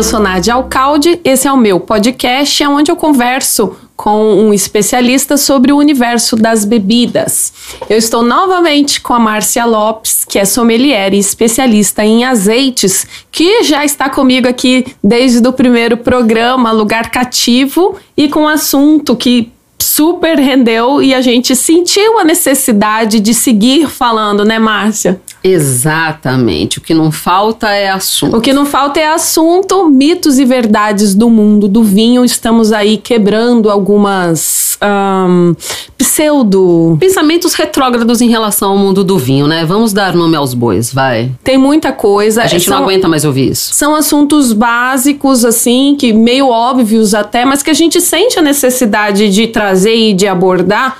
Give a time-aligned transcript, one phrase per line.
[0.00, 5.36] Eu sou Nádia Alcalde, esse é o meu podcast, onde eu converso com um especialista
[5.36, 7.52] sobre o universo das bebidas.
[7.86, 13.62] Eu estou novamente com a Márcia Lopes, que é sommelier e especialista em azeites, que
[13.62, 19.52] já está comigo aqui desde o primeiro programa, Lugar Cativo, e com um assunto que
[19.78, 25.20] super rendeu e a gente sentiu a necessidade de seguir falando, né, Márcia?
[25.42, 26.78] Exatamente.
[26.78, 28.36] O que não falta é assunto.
[28.36, 32.24] O que não falta é assunto, mitos e verdades do mundo do vinho.
[32.24, 35.54] Estamos aí quebrando algumas um,
[35.96, 36.96] pseudo.
[36.98, 39.64] Pensamentos retrógrados em relação ao mundo do vinho, né?
[39.64, 41.30] Vamos dar nome aos bois, vai.
[41.44, 42.42] Tem muita coisa.
[42.42, 43.74] A gente são, não aguenta mais ouvir isso.
[43.74, 49.28] São assuntos básicos, assim, que meio óbvios até, mas que a gente sente a necessidade
[49.28, 50.98] de trazer e de abordar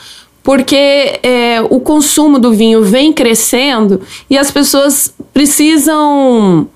[0.50, 6.66] porque é, o consumo do vinho vem crescendo e as pessoas precisam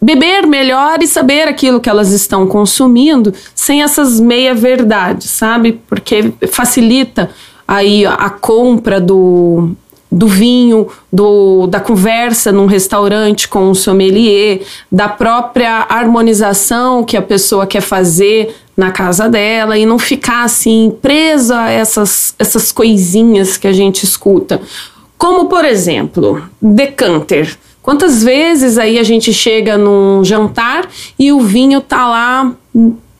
[0.00, 5.80] beber melhor e saber aquilo que elas estão consumindo sem essas meia-verdades, sabe?
[5.88, 7.28] Porque facilita
[7.66, 9.70] aí a compra do,
[10.10, 17.22] do vinho, do, da conversa num restaurante com um sommelier, da própria harmonização que a
[17.22, 23.56] pessoa quer fazer na casa dela e não ficar assim presa a essas, essas coisinhas
[23.56, 24.60] que a gente escuta.
[25.16, 27.56] Como, por exemplo, decanter.
[27.82, 32.52] Quantas vezes aí a gente chega num jantar e o vinho tá lá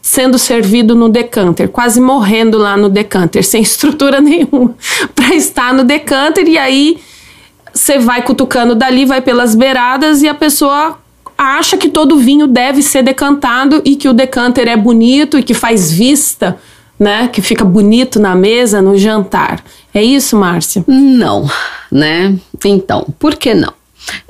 [0.07, 4.73] sendo servido no decanter, quase morrendo lá no decanter, sem estrutura nenhuma
[5.17, 6.99] para estar no decanter e aí
[7.75, 10.97] você vai cutucando dali, vai pelas beiradas e a pessoa
[11.37, 15.53] acha que todo vinho deve ser decantado e que o decanter é bonito e que
[15.53, 16.57] faz vista,
[16.97, 17.29] né?
[17.29, 19.63] Que fica bonito na mesa, no jantar.
[19.93, 20.85] É isso, Márcia?
[20.87, 21.51] Não,
[21.91, 22.35] né?
[22.65, 23.75] Então, por que não?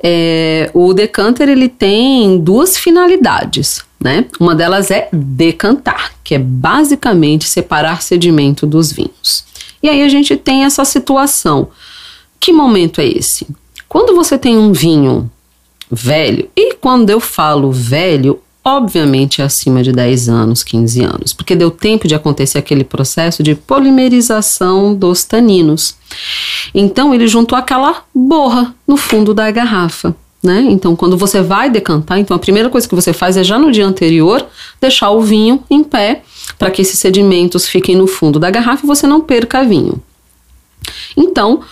[0.03, 4.27] É, o decanter ele tem duas finalidades, né?
[4.39, 9.45] Uma delas é decantar, que é basicamente separar sedimento dos vinhos.
[9.83, 11.69] E aí a gente tem essa situação.
[12.39, 13.47] Que momento é esse?
[13.89, 15.31] Quando você tem um vinho
[15.91, 16.49] velho.
[16.57, 21.71] E quando eu falo velho, obviamente é acima de 10 anos, 15 anos, porque deu
[21.71, 25.97] tempo de acontecer aquele processo de polimerização dos taninos.
[26.75, 30.15] Então ele juntou aquela borra no fundo da garrafa.
[30.47, 30.65] Né?
[30.71, 33.73] Então, quando você vai decantar, então a primeira coisa que você faz é já no
[33.73, 34.47] dia anterior
[34.81, 36.23] deixar o vinho em pé
[36.57, 40.01] para que esses sedimentos fiquem no fundo da garrafa e você não perca vinho.
[41.17, 41.63] Então,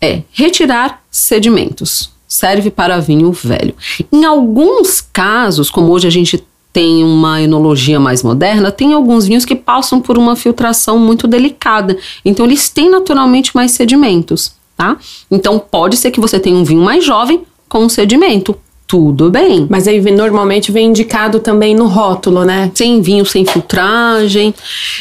[0.00, 3.74] é retirar sedimentos serve para vinho velho.
[4.12, 9.46] Em alguns casos, como hoje a gente tem uma enologia mais moderna, tem alguns vinhos
[9.46, 11.96] que passam por uma filtração muito delicada.
[12.22, 14.98] Então eles têm naturalmente mais sedimentos, tá?
[15.30, 18.56] Então pode ser que você tenha um vinho mais jovem com sedimento
[18.88, 19.66] tudo bem.
[19.68, 22.72] Mas aí normalmente vem indicado também no rótulo, né?
[22.74, 24.54] Sem vinho, sem filtragem.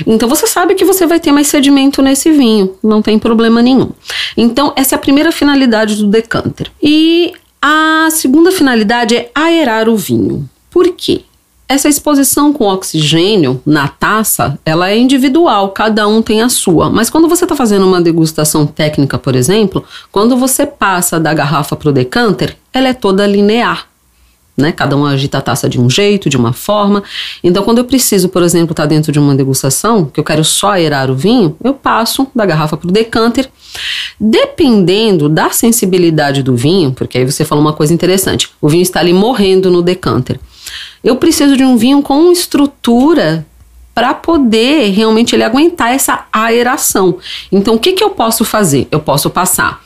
[0.06, 3.90] Então você sabe que você vai ter mais sedimento nesse vinho, não tem problema nenhum.
[4.36, 6.70] Então essa é a primeira finalidade do decanter.
[6.84, 10.48] E a segunda finalidade é aerar o vinho.
[10.70, 11.22] Por quê?
[11.70, 16.90] Essa exposição com oxigênio na taça, ela é individual, cada um tem a sua.
[16.90, 21.76] Mas quando você está fazendo uma degustação técnica, por exemplo, quando você passa da garrafa
[21.76, 23.86] para o decanter, ela é toda linear.
[24.56, 24.72] Né?
[24.72, 27.04] Cada um agita a taça de um jeito, de uma forma.
[27.44, 30.46] Então, quando eu preciso, por exemplo, estar tá dentro de uma degustação, que eu quero
[30.46, 33.50] só aerar o vinho, eu passo da garrafa para o decanter.
[34.18, 39.02] Dependendo da sensibilidade do vinho, porque aí você falou uma coisa interessante: o vinho está
[39.02, 40.40] ali morrendo no decanter.
[41.04, 43.46] Eu preciso de um vinho com estrutura
[43.94, 47.18] para poder realmente ele aguentar essa aeração.
[47.52, 48.88] Então, o que, que eu posso fazer?
[48.92, 49.82] Eu posso passar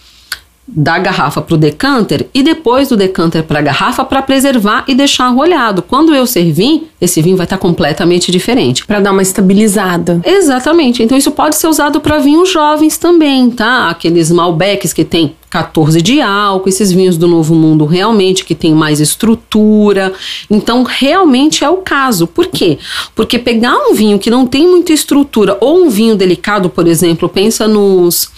[0.68, 4.96] da garrafa para o decanter e depois do decanter para a garrafa para preservar e
[4.96, 5.82] deixar arrolhado.
[5.82, 8.86] Quando eu servir, esse vinho vai estar tá completamente diferente.
[8.86, 10.22] Para dar uma estabilizada.
[10.24, 11.04] Exatamente.
[11.04, 13.90] Então isso pode ser usado para vinhos jovens também, tá?
[13.90, 18.74] Aqueles Malbecs que tem 14 de álcool, esses vinhos do Novo Mundo realmente que tem
[18.74, 20.14] mais estrutura.
[20.50, 22.26] Então, realmente é o caso.
[22.26, 22.80] Por quê?
[23.14, 27.28] Porque pegar um vinho que não tem muita estrutura ou um vinho delicado, por exemplo,
[27.28, 28.32] pensa nos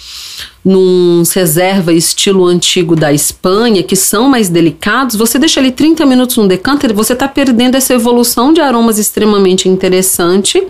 [0.65, 6.37] num reserva estilo antigo da Espanha, que são mais delicados, você deixa ali 30 minutos
[6.37, 10.65] no decanter, você está perdendo essa evolução de aromas extremamente interessante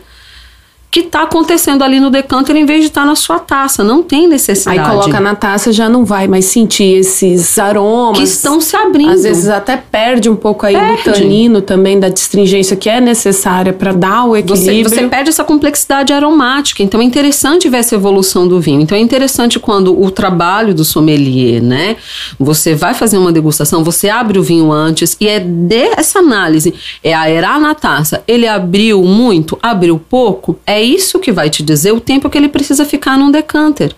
[0.94, 3.84] que está acontecendo ali no decanter em vez de estar tá na sua taça.
[3.84, 4.80] Não tem necessidade.
[4.80, 8.19] Aí coloca na taça já não vai mais sentir esses aromas.
[8.19, 9.10] Que estão se abrindo.
[9.10, 10.98] Às vezes até perde um pouco aí perde.
[10.98, 14.88] do tanino também, da distringência que é necessária para dar o equilíbrio.
[14.88, 16.84] Você, você perde essa complexidade aromática.
[16.84, 18.81] Então é interessante ver essa evolução do vinho.
[18.81, 21.95] Então é interessante quando o trabalho do sommelier, né?
[22.40, 26.72] Você vai fazer uma degustação, você abre o vinho antes e é dessa análise.
[27.04, 28.22] É aerar na taça.
[28.28, 29.57] Ele abriu muito?
[29.60, 30.60] Abriu pouco?
[30.68, 33.95] É isso que vai te dizer o tempo que ele precisa ficar num decanter.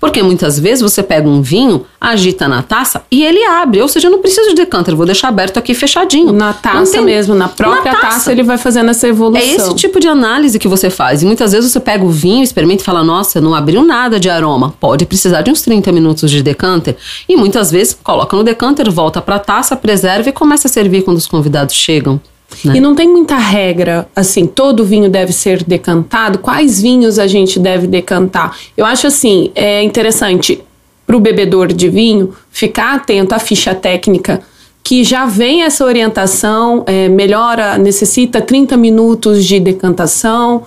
[0.00, 3.82] Porque muitas vezes você pega um vinho, agita na taça e ele abre.
[3.82, 6.32] Ou seja, eu não preciso de decanter, vou deixar aberto aqui fechadinho.
[6.32, 7.04] Na taça tem...
[7.04, 8.14] mesmo, na própria na taça.
[8.14, 8.32] taça.
[8.32, 9.44] ele vai fazendo essa evolução.
[9.44, 11.22] É esse tipo de análise que você faz.
[11.22, 14.30] E muitas vezes você pega o vinho, experimenta e fala: Nossa, não abriu nada de
[14.30, 14.72] aroma.
[14.78, 16.96] Pode precisar de uns 30 minutos de decanter.
[17.28, 21.02] E muitas vezes coloca no decanter, volta para a taça, preserva e começa a servir
[21.02, 22.20] quando os convidados chegam.
[22.64, 22.76] Né?
[22.76, 26.38] E não tem muita regra, assim, todo vinho deve ser decantado.
[26.38, 28.56] Quais vinhos a gente deve decantar?
[28.76, 30.62] Eu acho assim, é interessante
[31.06, 34.42] para o bebedor de vinho ficar atento à ficha técnica
[34.88, 40.62] que já vem essa orientação, é, melhora, necessita 30 minutos de decantação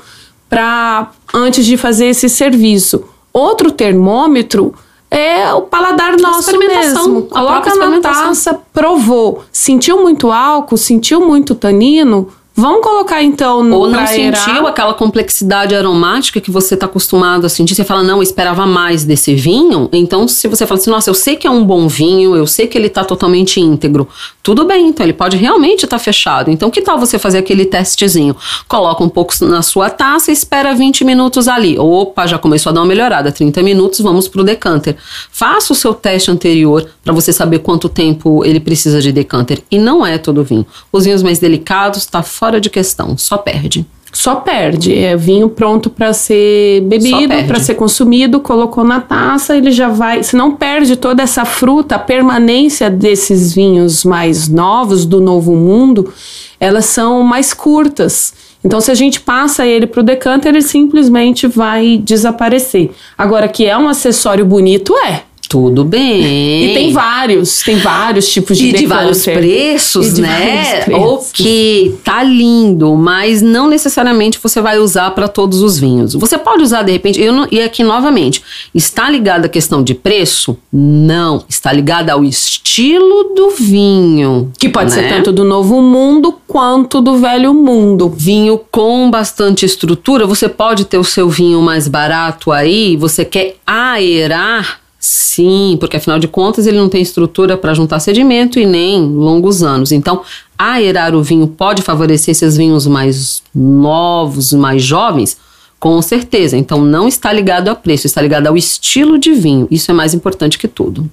[0.48, 3.04] para antes de fazer esse serviço.
[3.34, 4.76] Outro termômetro
[5.12, 7.24] é o paladar nosso mesmo.
[7.24, 9.44] Coloca na taça, provou.
[9.52, 15.74] Sentiu muito álcool, sentiu muito tanino, Vamos colocar então no Ou não sentiu aquela complexidade
[15.74, 17.74] aromática que você está acostumado a sentir.
[17.74, 19.90] Você fala, não, eu esperava mais desse vinho.
[19.94, 22.68] Então, se você fala assim, nossa, eu sei que é um bom vinho, eu sei
[22.68, 24.08] que ele está totalmente íntegro.
[24.44, 26.52] Tudo bem, então ele pode realmente estar tá fechado.
[26.52, 28.36] Então, que tal você fazer aquele testezinho?
[28.68, 31.80] Coloca um pouco na sua taça e espera 20 minutos ali.
[31.80, 33.32] Opa, já começou a dar uma melhorada.
[33.32, 34.98] 30 minutos, vamos para o decanter.
[35.32, 39.64] Faça o seu teste anterior para você saber quanto tempo ele precisa de decanter.
[39.72, 40.66] E não é todo vinho.
[40.92, 43.86] Os vinhos mais delicados, tá fora de questão, só perde.
[44.12, 44.98] Só perde.
[44.98, 50.24] É vinho pronto para ser bebido, para ser consumido, colocou na taça, ele já vai.
[50.24, 56.12] Se não perde toda essa fruta, a permanência desses vinhos mais novos, do novo mundo,
[56.60, 58.34] elas são mais curtas.
[58.66, 62.90] Então, se a gente passa ele para o decanter, ele simplesmente vai desaparecer.
[63.16, 65.22] Agora, que é um acessório bonito, é.
[65.52, 66.72] Tudo bem.
[66.72, 70.64] E tem vários, tem vários tipos de E de vários preços, de né?
[70.64, 71.30] Vários preços.
[71.30, 76.14] Ok, tá lindo, mas não necessariamente você vai usar para todos os vinhos.
[76.14, 78.42] Você pode usar de repente, eu não, e aqui novamente,
[78.74, 80.58] está ligada a questão de preço?
[80.72, 84.54] Não, está ligada ao estilo do vinho.
[84.58, 85.02] Que pode né?
[85.02, 88.08] ser tanto do novo mundo quanto do velho mundo.
[88.08, 93.58] Vinho com bastante estrutura, você pode ter o seu vinho mais barato aí, você quer
[93.68, 99.02] aerar Sim, porque afinal de contas ele não tem estrutura para juntar sedimento e nem
[99.02, 99.92] longos anos.
[99.92, 100.22] Então,
[100.56, 105.38] aerar o vinho pode favorecer esses vinhos mais novos, mais jovens?
[105.80, 106.56] Com certeza.
[106.56, 109.68] Então, não está ligado a preço, está ligado ao estilo de vinho.
[109.72, 111.10] Isso é mais importante que tudo.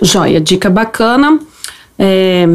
[0.00, 1.40] Joia, dica bacana
[1.98, 2.46] é,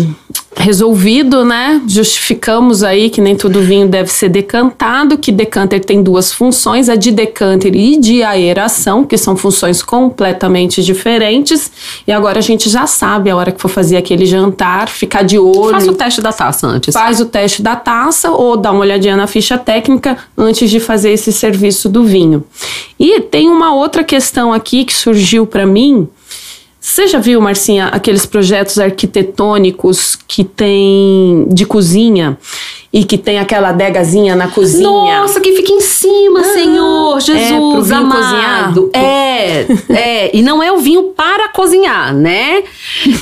[0.56, 1.82] resolvido, né?
[1.88, 6.96] Justificamos aí que nem todo vinho deve ser decantado, que decanter tem duas funções, a
[6.96, 11.72] de decanter e de aeração, que são funções completamente diferentes.
[12.06, 15.38] E agora a gente já sabe a hora que for fazer aquele jantar, ficar de
[15.38, 15.72] olho.
[15.72, 16.94] Faz o teste da taça antes.
[16.94, 21.12] Faz o teste da taça ou dá uma olhadinha na ficha técnica antes de fazer
[21.12, 22.44] esse serviço do vinho.
[23.00, 26.08] E tem uma outra questão aqui que surgiu para mim
[26.80, 32.38] você já viu, Marcinha, aqueles projetos arquitetônicos que tem de cozinha
[32.92, 35.22] e que tem aquela adegazinha na cozinha.
[35.22, 38.90] Nossa, que fica em cima, ah, Senhor é, Jesus é, amado.
[38.94, 42.64] É, é, e não é o vinho para cozinhar, né?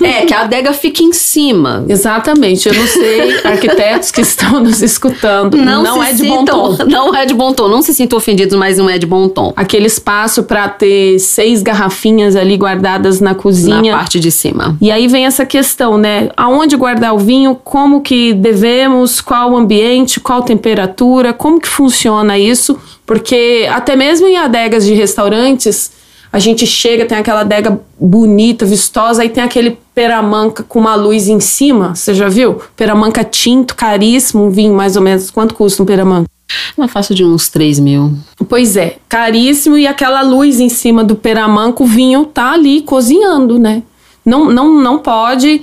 [0.02, 1.86] É que a adega fica em cima.
[1.88, 2.70] Exatamente.
[2.70, 6.86] Eu não sei, arquitetos que estão nos escutando, não, não é de sintam, bom tom.
[6.98, 7.68] Não é de bom tom.
[7.68, 9.54] Não se sintam ofendidos, mas não é de bom tom.
[9.56, 14.76] Aquele espaço para ter seis garrafinhas ali guardadas na cozinha, na parte de cima.
[14.82, 16.30] E aí vem essa questão, né?
[16.36, 17.56] Aonde guardar o vinho?
[17.56, 19.22] Como que devemos?
[19.22, 25.92] Qual ambiente, qual temperatura, como que funciona isso, porque até mesmo em adegas de restaurantes,
[26.32, 31.28] a gente chega, tem aquela adega bonita, vistosa, aí tem aquele peramanca com uma luz
[31.28, 32.62] em cima, você já viu?
[32.76, 36.30] Peramanca tinto, caríssimo, um vinho mais ou menos, quanto custa um peramanca?
[36.78, 38.14] Uma faixa de uns 3 mil.
[38.48, 43.58] Pois é, caríssimo e aquela luz em cima do peramanca, o vinho tá ali cozinhando,
[43.58, 43.84] né?
[44.26, 45.62] Não, não, não pode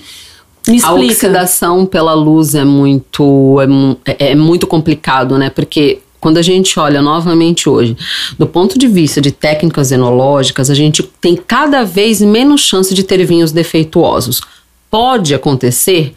[0.69, 0.89] me explica.
[0.89, 3.59] A oxidação pela luz é muito,
[4.05, 5.51] é, é muito complicado, né?
[5.51, 7.95] Porque quando a gente olha novamente hoje,
[8.39, 13.03] do ponto de vista de técnicas enológicas, a gente tem cada vez menos chance de
[13.03, 14.41] ter vinhos defeituosos.
[14.91, 16.15] Pode acontecer?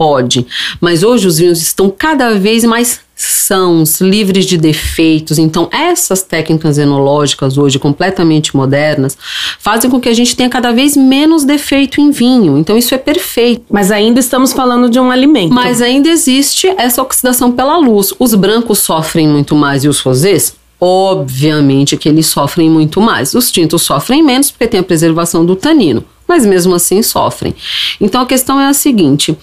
[0.00, 0.46] Pode.
[0.80, 5.36] Mas hoje os vinhos estão cada vez mais sãos, livres de defeitos.
[5.36, 9.14] Então, essas técnicas enológicas hoje completamente modernas
[9.58, 12.56] fazem com que a gente tenha cada vez menos defeito em vinho.
[12.56, 13.66] Então, isso é perfeito.
[13.68, 15.52] Mas ainda estamos falando de um alimento.
[15.52, 18.14] Mas ainda existe essa oxidação pela luz.
[18.18, 23.34] Os brancos sofrem muito mais e os rosés Obviamente que eles sofrem muito mais.
[23.34, 27.56] Os tintos sofrem menos porque tem a preservação do tanino mas mesmo assim sofrem.
[28.00, 29.36] Então a questão é a seguinte: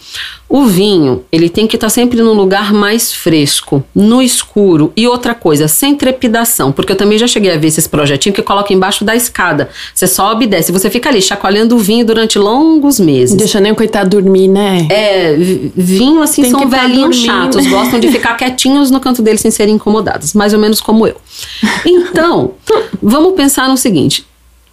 [0.48, 5.06] o vinho, ele tem que estar tá sempre no lugar mais fresco, no escuro e
[5.06, 8.74] outra coisa, sem trepidação, porque eu também já cheguei a ver esses projetinhos que coloca
[8.74, 9.70] embaixo da escada.
[9.94, 13.36] Você sobe e desce, você fica ali chacoalhando o vinho durante longos meses.
[13.36, 14.88] Deixa nem o coitado dormir, né?
[14.90, 15.36] É,
[15.76, 19.52] vinho assim tem são tá velhinhos chatos, gostam de ficar quietinhos no canto deles sem
[19.52, 21.18] serem incomodados, mais ou menos como eu.
[21.86, 22.52] Então,
[23.04, 24.26] vamos pensar no seguinte: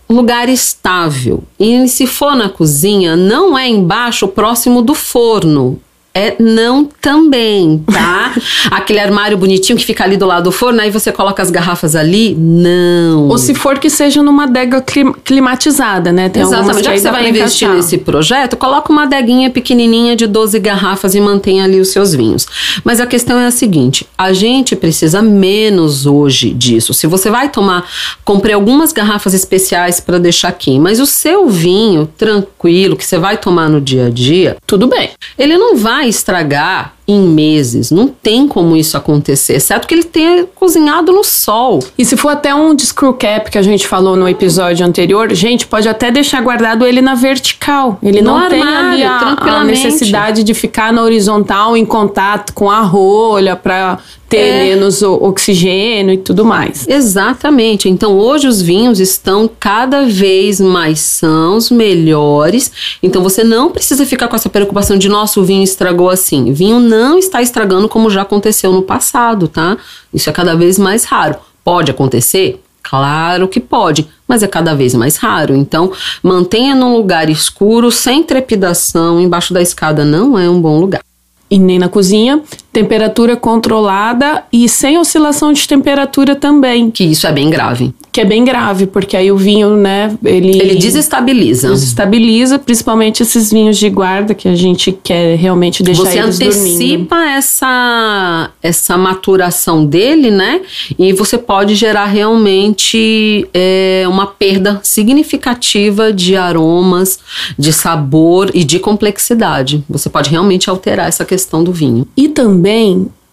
[0.08, 1.42] lugar estável.
[1.58, 5.80] E se for na cozinha, não é embaixo, próximo do forno
[6.16, 8.32] é não também, tá?
[8.70, 11.96] Aquele armário bonitinho que fica ali do lado do forno, aí você coloca as garrafas
[11.96, 13.28] ali, não.
[13.28, 14.80] Ou se for que seja numa adega
[15.24, 16.28] climatizada, né?
[16.28, 17.74] Tem Exatamente, já que você vai investir encaixar.
[17.74, 22.46] nesse projeto, coloca uma adeguinha pequenininha de 12 garrafas e mantenha ali os seus vinhos.
[22.84, 26.94] Mas a questão é a seguinte, a gente precisa menos hoje disso.
[26.94, 27.88] Se você vai tomar,
[28.24, 33.36] comprei algumas garrafas especiais para deixar aqui, mas o seu vinho tranquilo que você vai
[33.36, 35.10] tomar no dia a dia, tudo bem.
[35.36, 37.90] Ele não vai estragar em meses.
[37.90, 41.80] Não tem como isso acontecer, exceto que ele tenha cozinhado no sol.
[41.98, 45.32] E se for até um de screw cap que a gente falou no episódio anterior,
[45.34, 47.98] gente, pode até deixar guardado ele na vertical.
[48.02, 52.70] Ele no não armário, tem a, a necessidade de ficar na horizontal em contato com
[52.70, 54.64] a rolha para ter é.
[54.64, 56.86] menos oxigênio e tudo mais.
[56.88, 57.88] Exatamente.
[57.88, 62.98] Então hoje os vinhos estão cada vez mais sãos, melhores.
[63.02, 66.52] Então você não precisa ficar com essa preocupação de nosso vinho estragou assim.
[66.52, 69.76] Vinho não está estragando como já aconteceu no passado, tá?
[70.12, 71.36] Isso é cada vez mais raro.
[71.62, 72.62] Pode acontecer?
[72.82, 75.56] Claro que pode, mas é cada vez mais raro.
[75.56, 75.90] Então,
[76.22, 81.02] mantenha num lugar escuro, sem trepidação, embaixo da escada não é um bom lugar
[81.50, 82.42] e nem na cozinha,
[82.74, 86.90] temperatura controlada e sem oscilação de temperatura também.
[86.90, 87.94] Que isso é bem grave.
[88.12, 90.56] Que é bem grave, porque aí o vinho, né, ele...
[90.60, 91.70] Ele desestabiliza.
[91.70, 98.50] Desestabiliza, principalmente esses vinhos de guarda que a gente quer realmente deixar você antecipa essa,
[98.62, 100.60] essa maturação dele, né,
[100.98, 107.18] e você pode gerar realmente é, uma perda significativa de aromas,
[107.58, 109.82] de sabor e de complexidade.
[109.88, 112.06] Você pode realmente alterar essa questão questão do vinho.
[112.16, 112.63] E também,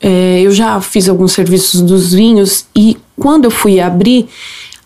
[0.01, 4.27] é, eu já fiz alguns serviços dos vinhos e quando eu fui abrir,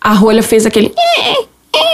[0.02, 0.94] a rolha fez aquele.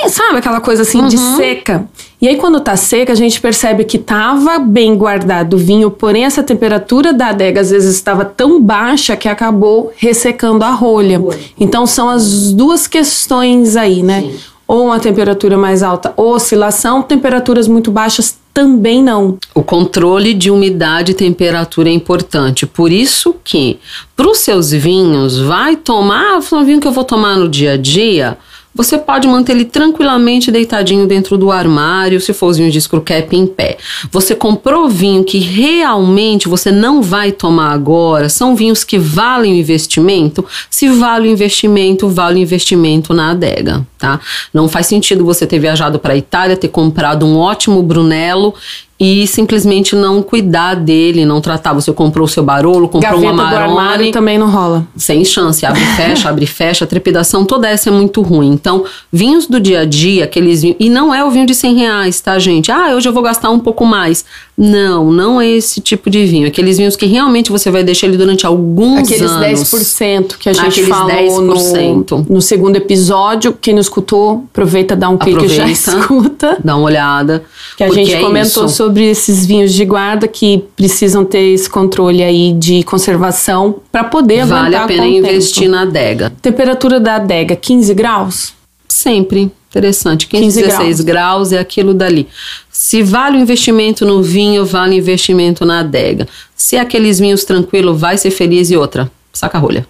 [0.10, 1.08] Sabe aquela coisa assim uhum.
[1.08, 1.88] de seca?
[2.20, 6.26] E aí, quando tá seca, a gente percebe que tava bem guardado o vinho, porém,
[6.26, 11.20] essa temperatura da adega às vezes estava tão baixa que acabou ressecando a rolha.
[11.60, 14.22] Então, são as duas questões aí, né?
[14.22, 14.36] Sim.
[14.68, 19.38] Ou uma temperatura mais alta, oscilação, temperaturas muito baixas também não.
[19.54, 22.66] O controle de umidade e temperatura é importante.
[22.66, 23.80] Por isso que,
[24.16, 27.74] para os seus vinhos, vai tomar, ah, um vinho que eu vou tomar no dia
[27.74, 28.38] a dia,
[28.74, 33.36] você pode manter ele tranquilamente deitadinho dentro do armário, se for os vinhos de screwcap
[33.36, 33.78] em pé.
[34.12, 39.56] Você comprou vinho que realmente você não vai tomar agora, são vinhos que valem o
[39.56, 40.46] investimento?
[40.70, 44.20] Se vale o investimento, vale o investimento na adega, tá?
[44.54, 48.54] Não faz sentido você ter viajado para a Itália, ter comprado um ótimo Brunello
[49.04, 51.74] e simplesmente não cuidar dele, não tratar.
[51.74, 54.12] Você comprou o seu Barolo, comprou Gaveta uma Amarone.
[54.12, 54.86] também não rola.
[54.96, 58.52] Sem chance, abre e fecha, abre e fecha, a trepidação toda essa é muito ruim.
[58.52, 61.76] Então, vinhos do dia a dia, aqueles vinhos, e não é o vinho de 100
[61.78, 62.72] reais, tá gente?
[62.72, 64.24] Ah, hoje eu vou gastar um pouco mais.
[64.56, 66.48] Não, não é esse tipo de vinho.
[66.48, 69.64] Aqueles vinhos que realmente você vai deixar ele durante alguns Aqueles anos.
[69.74, 72.12] Aqueles 10% que a gente Aqueles falou 10%.
[72.12, 73.58] No, no segundo episódio.
[73.60, 76.58] Quem não escutou, aproveita, dá um clique e já escuta.
[76.64, 77.44] Dá uma olhada.
[77.76, 78.76] Que a gente é comentou isso.
[78.76, 84.46] sobre esses vinhos de guarda que precisam ter esse controle aí de conservação para poder
[84.46, 86.32] vale a pena investir na adega.
[86.42, 88.54] Temperatura da adega, 15 graus?
[88.88, 89.52] Sempre.
[89.70, 90.28] Interessante.
[90.28, 91.02] 15, 15 16 graus.
[91.02, 92.28] graus é aquilo dali.
[92.70, 96.28] Se vale o investimento no vinho, vale o investimento na adega.
[96.56, 99.88] Se é aqueles vinhos tranquilo, vai ser feliz e outra, saca rolha.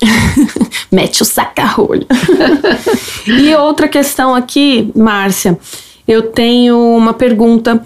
[0.90, 2.06] Mete o saca-rolha.
[3.26, 5.58] e outra questão aqui, Márcia,
[6.06, 7.82] eu tenho uma pergunta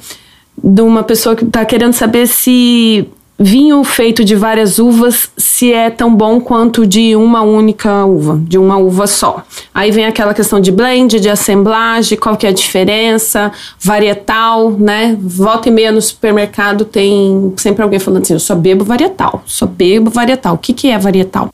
[0.65, 3.07] de uma pessoa que está querendo saber se
[3.39, 8.57] vinho feito de várias uvas se é tão bom quanto de uma única uva, de
[8.57, 9.43] uma uva só.
[9.75, 15.19] Aí vem aquela questão de blend, de assemblagem, qual que é a diferença, varietal, né?
[15.21, 19.67] Volta e meia no supermercado tem sempre alguém falando assim, eu só bebo varietal, só
[19.67, 20.55] bebo varietal.
[20.55, 21.51] O que, que é varietal?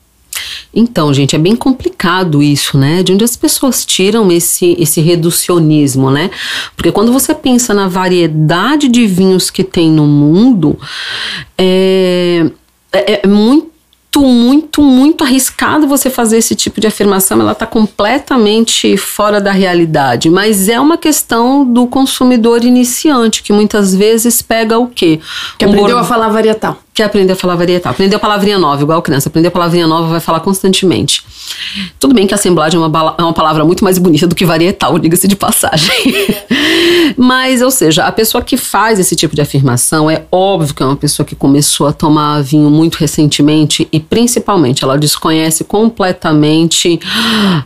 [0.73, 3.03] Então, gente, é bem complicado isso, né?
[3.03, 6.31] De onde as pessoas tiram esse, esse reducionismo, né?
[6.75, 10.79] Porque quando você pensa na variedade de vinhos que tem no mundo,
[11.57, 12.49] é,
[12.91, 13.71] é, é muito
[14.19, 20.29] muito, muito arriscado você fazer esse tipo de afirmação, ela está completamente fora da realidade.
[20.29, 25.21] Mas é uma questão do consumidor iniciante, que muitas vezes pega o quê?
[25.57, 27.93] Que um aprendeu a falar varietal quer aprender a falar varietal.
[27.93, 29.29] A palavrinha nova, igual criança.
[29.29, 31.23] Aprendeu a palavrinha nova, vai falar constantemente.
[31.99, 34.97] Tudo bem que assemblagem é uma, é uma palavra muito mais bonita do que varietal,
[34.99, 35.91] diga-se de passagem.
[37.17, 40.85] Mas, ou seja, a pessoa que faz esse tipo de afirmação é óbvio que é
[40.85, 46.99] uma pessoa que começou a tomar vinho muito recentemente e, principalmente, ela desconhece completamente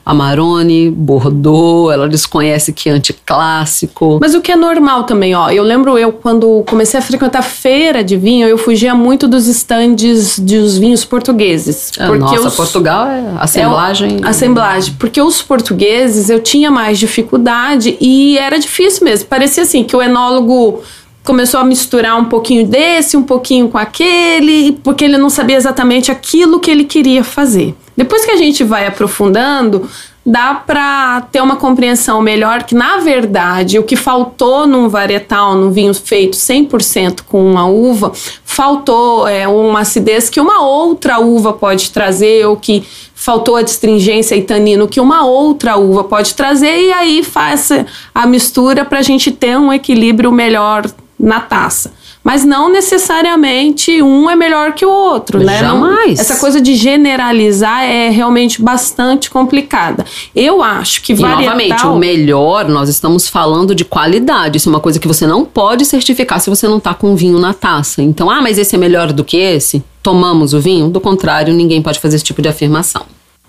[0.06, 4.20] Amarone, Bordeaux, ela desconhece que é anticlássico.
[4.22, 5.50] Mas o que é normal também, ó.
[5.50, 9.48] Eu lembro eu, quando comecei a frequentar feira de vinho, eu fugia muito muito dos
[9.48, 11.92] estandes dos vinhos portugueses.
[11.98, 14.20] Ah, porque nossa, os, Portugal é assemblagem.
[14.22, 14.94] É assemblagem.
[15.00, 19.28] Porque os portugueses eu tinha mais dificuldade e era difícil mesmo.
[19.28, 20.84] Parecia assim que o enólogo
[21.24, 26.12] começou a misturar um pouquinho desse, um pouquinho com aquele, porque ele não sabia exatamente
[26.12, 27.74] aquilo que ele queria fazer.
[27.96, 29.90] Depois que a gente vai aprofundando,
[30.26, 35.70] dá para ter uma compreensão melhor que, na verdade, o que faltou num varietal, num
[35.70, 38.12] vinho feito 100% com uma uva,
[38.44, 44.36] faltou é, uma acidez que uma outra uva pode trazer, ou que faltou a distringência
[44.36, 47.70] e tanino que uma outra uva pode trazer, e aí faz
[48.14, 50.90] a mistura para a gente ter um equilíbrio melhor
[51.20, 55.60] na taça mas não necessariamente um é melhor que o outro, né?
[55.60, 56.16] Jamais.
[56.16, 60.04] Não, essa coisa de generalizar é realmente bastante complicada.
[60.36, 61.42] Eu acho que varietal...
[61.42, 64.58] E novamente, o melhor, nós estamos falando de qualidade.
[64.58, 67.38] Isso é uma coisa que você não pode certificar se você não está com vinho
[67.38, 68.02] na taça.
[68.02, 69.84] Então, ah, mas esse é melhor do que esse?
[70.02, 70.90] Tomamos o vinho?
[70.90, 73.06] Do contrário, ninguém pode fazer esse tipo de afirmação.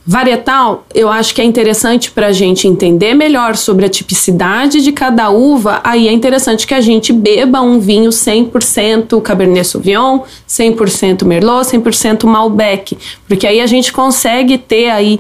[0.06, 4.92] Varietal, eu acho que é interessante para a gente entender melhor sobre a tipicidade de
[4.92, 5.80] cada uva.
[5.82, 12.25] Aí é interessante que a gente beba um vinho 100% Cabernet Sauvignon, 100% Merlot, 100%
[12.25, 12.96] Malbec,
[13.26, 15.18] porque aí a gente consegue ter aí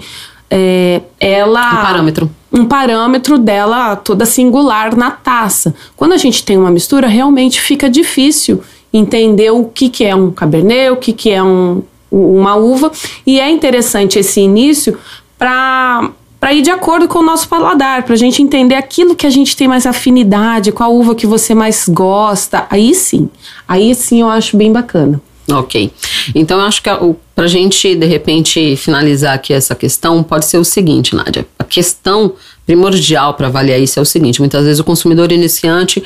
[0.48, 5.74] é, ela um parâmetro um parâmetro dela toda singular na taça.
[5.96, 10.30] Quando a gente tem uma mistura, realmente fica difícil entender o que, que é um
[10.30, 12.90] Cabernet, o que, que é um uma uva,
[13.26, 14.98] e é interessante esse início
[15.38, 19.26] para para ir de acordo com o nosso paladar, para a gente entender aquilo que
[19.26, 22.66] a gente tem mais afinidade, qual uva que você mais gosta.
[22.70, 23.28] Aí sim,
[23.66, 25.20] aí sim eu acho bem bacana.
[25.50, 25.90] Ok.
[26.34, 26.90] Então eu acho que
[27.34, 31.46] para a gente, de repente, finalizar aqui essa questão, pode ser o seguinte, Nádia.
[31.58, 32.34] A questão
[32.66, 36.02] primordial para avaliar isso é o seguinte: muitas vezes o consumidor iniciante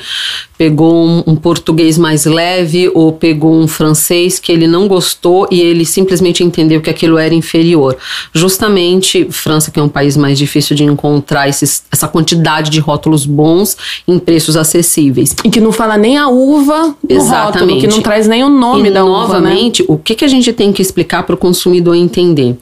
[0.57, 5.59] pegou um, um, português mais leve ou pegou um francês que ele não gostou e
[5.59, 7.97] ele simplesmente entendeu que aquilo era inferior.
[8.31, 13.25] Justamente França, que é um país mais difícil de encontrar esses, essa quantidade de rótulos
[13.25, 13.75] bons
[14.07, 15.35] em preços acessíveis.
[15.43, 17.59] E que não fala nem a uva Exatamente.
[17.59, 19.33] rótulo, que não traz nem o nome e da novamente, uva.
[19.39, 19.87] Novamente, né?
[19.89, 22.55] o que, que a gente tem que explicar para o consumidor entender?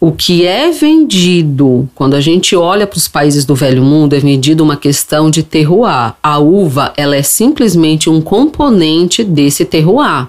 [0.00, 4.18] O que é vendido, quando a gente olha para os países do velho mundo, é
[4.18, 6.14] vendido uma questão de terroir.
[6.22, 10.26] A uva, ela é simplesmente um componente desse terroir.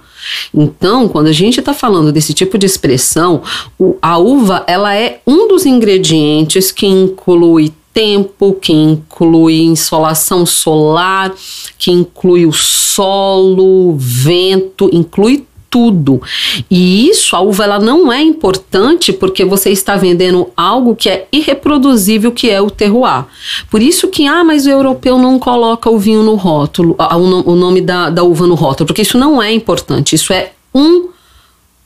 [0.53, 3.43] Então, quando a gente está falando desse tipo de expressão,
[3.79, 11.33] o, a uva, ela é um dos ingredientes que inclui tempo, que inclui insolação solar,
[11.77, 16.21] que inclui o solo, vento, inclui tudo.
[16.69, 21.27] E isso, a uva, ela não é importante porque você está vendendo algo que é
[21.31, 23.23] irreproduzível, que é o terroir.
[23.69, 27.79] Por isso que, ah, mas o europeu não coloca o vinho no rótulo, o nome
[27.79, 30.13] da, da uva no rótulo, porque isso não é importante.
[30.13, 31.09] Isso é um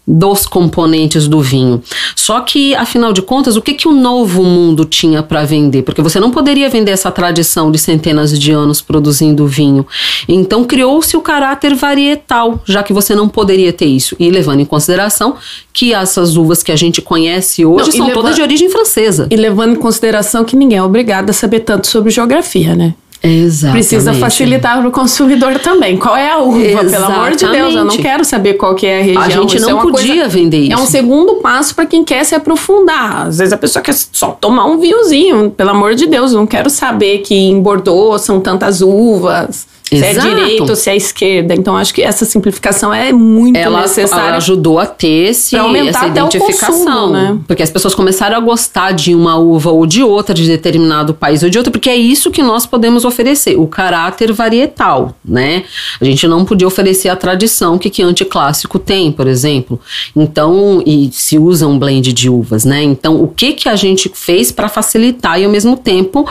[0.07, 1.81] dos componentes do vinho.
[2.15, 5.81] Só que, afinal de contas, o que, que o novo mundo tinha para vender?
[5.81, 9.85] Porque você não poderia vender essa tradição de centenas de anos produzindo vinho.
[10.27, 14.15] Então criou-se o caráter varietal, já que você não poderia ter isso.
[14.19, 15.35] E levando em consideração
[15.73, 19.27] que essas uvas que a gente conhece hoje não, são todas de origem francesa.
[19.31, 22.93] E levando em consideração que ninguém é obrigado a saber tanto sobre geografia, né?
[23.27, 23.87] Exatamente.
[23.87, 25.97] Precisa facilitar para o consumidor também.
[25.97, 26.61] Qual é a uva?
[26.61, 26.91] Exatamente.
[26.91, 29.23] Pelo amor de Deus, eu não quero saber qual que é a região.
[29.23, 30.73] A gente isso não é podia coisa, vender isso.
[30.73, 33.27] É um segundo passo para quem quer se aprofundar.
[33.27, 35.49] Às vezes a pessoa quer só tomar um vinhozinho.
[35.51, 39.67] Pelo amor de Deus, eu não quero saber que em Bordeaux são tantas uvas.
[39.87, 41.53] se é direita ou se é esquerda.
[41.53, 44.29] Então, acho que essa simplificação é muito ela, necessária.
[44.29, 46.85] Ela ajudou a ter esse, essa identificação.
[46.85, 47.37] Consumo, né?
[47.47, 51.43] Porque as pessoas começaram a gostar de uma uva ou de outra, de determinado país
[51.43, 53.14] ou de outro, porque é isso que nós podemos oferecer,
[53.57, 55.63] o caráter varietal, né?
[55.99, 59.79] A gente não podia oferecer a tradição que Chianti clássico tem, por exemplo.
[60.15, 62.83] Então, e se usa um blend de uvas, né?
[62.83, 66.27] Então, o que que a gente fez para facilitar e ao mesmo tempo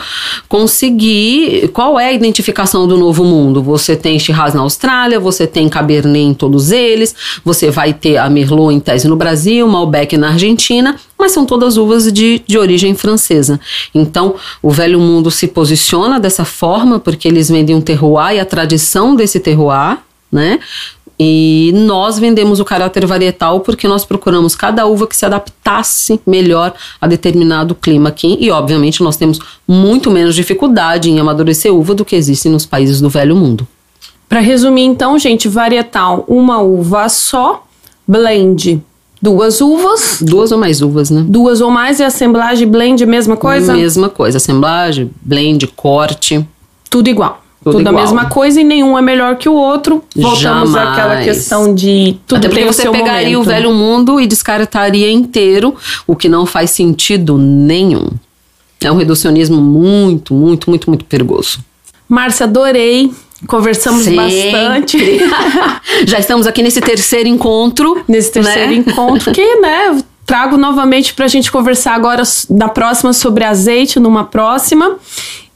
[0.48, 3.34] conseguir qual é a identificação do novo mundo?
[3.34, 3.62] mundo.
[3.62, 8.28] Você tem Shiraz na Austrália, você tem Cabernet em todos eles, você vai ter a
[8.28, 12.94] Merlot em tese no Brasil, Malbec na Argentina, mas são todas uvas de, de origem
[12.94, 13.58] francesa.
[13.94, 18.44] Então, o velho mundo se posiciona dessa forma, porque eles vendem um terroir e a
[18.44, 19.96] tradição desse terroir,
[20.30, 20.60] né?
[21.18, 26.74] E nós vendemos o caráter varietal porque nós procuramos cada uva que se adaptasse melhor
[27.00, 28.36] a determinado clima aqui.
[28.38, 33.00] E, obviamente, nós temos muito menos dificuldade em amadurecer uva do que existe nos países
[33.00, 33.66] do velho mundo.
[34.28, 37.64] Para resumir, então, gente, varietal, uma uva só,
[38.06, 38.82] blend,
[39.24, 40.18] duas uvas.
[40.20, 41.24] Duas ou mais uvas, né?
[41.26, 43.72] Duas ou mais e assemblagem, blend, mesma coisa?
[43.72, 46.46] Mesma coisa, assemblagem, blend, corte.
[46.90, 47.42] Tudo igual.
[47.62, 50.04] Tudo, tudo a mesma coisa e nenhum é melhor que o outro.
[50.14, 50.74] Voltamos Jamais.
[50.74, 53.40] àquela questão de tudo Até porque você pegaria momento.
[53.40, 55.74] o velho mundo e descartaria inteiro,
[56.06, 58.10] o que não faz sentido nenhum.
[58.82, 61.60] É um reducionismo muito, muito, muito, muito perigoso.
[62.06, 63.10] Márcia, adorei.
[63.46, 64.50] Conversamos Sempre.
[64.52, 64.98] bastante.
[66.06, 68.02] Já estamos aqui nesse terceiro encontro.
[68.08, 68.76] Nesse terceiro né?
[68.76, 74.24] encontro, que, né, trago novamente para a gente conversar agora da próxima sobre azeite, numa
[74.24, 74.96] próxima.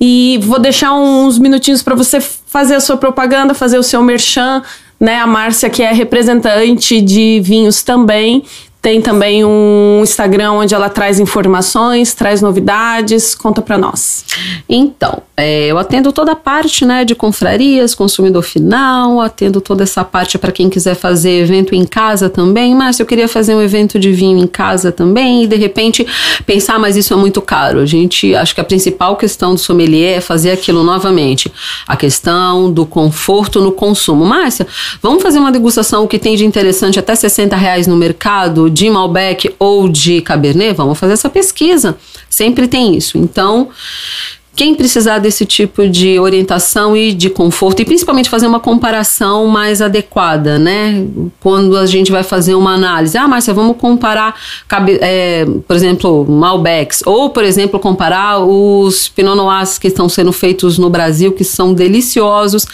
[0.01, 4.63] E vou deixar uns minutinhos para você fazer a sua propaganda, fazer o seu merchan,
[5.01, 5.19] né?
[5.19, 8.45] A Márcia, que é representante de vinhos também,
[8.81, 13.35] tem também um Instagram onde ela traz informações, traz novidades.
[13.35, 14.25] Conta para nós.
[14.69, 20.05] Então, é, eu atendo toda a parte né, de confrarias, consumidor final, atendo toda essa
[20.05, 22.73] parte para quem quiser fazer evento em casa também.
[22.73, 26.07] Mas eu queria fazer um evento de vinho em casa também e de repente
[26.47, 27.81] pensar, mas isso é muito caro.
[27.81, 31.53] A gente acho que a principal questão do sommelier é fazer aquilo novamente.
[31.87, 34.25] A questão do conforto no consumo.
[34.25, 34.67] Márcia,
[35.03, 39.55] vamos fazer uma degustação que tem de interessante até 60 reais no mercado de Malbec
[39.59, 41.97] ou de Cabernet, vamos fazer essa pesquisa.
[42.29, 43.19] Sempre tem isso.
[43.19, 43.69] Então,
[44.59, 49.81] quem precisar desse tipo de orientação e de conforto, e principalmente fazer uma comparação mais
[49.81, 51.07] adequada, né?
[51.39, 53.17] Quando a gente vai fazer uma análise.
[53.17, 54.35] Ah, Márcia, vamos comparar,
[55.01, 60.77] é, por exemplo, Malbecs, ou, por exemplo, comparar os Pinot Noirs que estão sendo feitos
[60.77, 62.67] no Brasil, que são deliciosos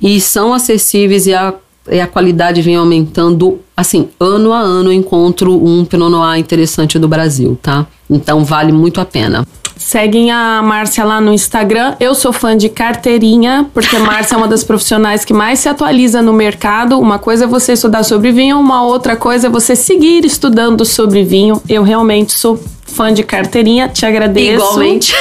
[0.00, 1.52] e são acessíveis e a
[1.90, 7.08] e a qualidade vem aumentando, assim, ano a ano encontro um Pinot Noir interessante do
[7.08, 7.86] Brasil, tá?
[8.08, 9.46] Então vale muito a pena.
[9.76, 11.96] Seguem a Márcia lá no Instagram.
[11.98, 15.68] Eu sou fã de carteirinha, porque a Márcia é uma das profissionais que mais se
[15.68, 17.00] atualiza no mercado.
[17.00, 21.24] Uma coisa é você estudar sobre vinho, uma outra coisa é você seguir estudando sobre
[21.24, 21.60] vinho.
[21.68, 24.54] Eu realmente sou fã de carteirinha, te agradeço.
[24.54, 25.14] Igualmente.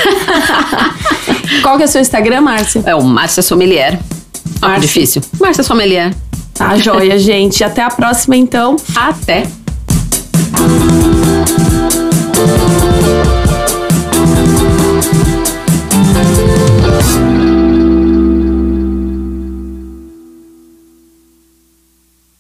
[1.64, 2.84] Qual que é o seu Instagram, Márcia?
[2.86, 3.94] É o Márcia Sommelier.
[4.62, 4.78] Márcia.
[4.78, 5.22] Ah, difícil.
[5.40, 6.14] Márcia Sommelier.
[6.62, 7.64] Tá joia, gente.
[7.64, 8.76] Até a próxima, então.
[8.96, 9.48] Até.